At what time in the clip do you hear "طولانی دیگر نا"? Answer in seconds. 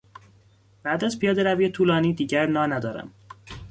1.69-2.65